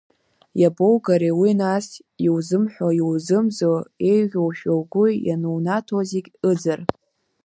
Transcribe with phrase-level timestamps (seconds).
[0.61, 1.85] Иабоугари уи нас,
[2.25, 3.71] иузымҳәо, иузымӡо,
[4.11, 6.79] еиӷьушәа угәы ианунаҭо зегь ыӡыр.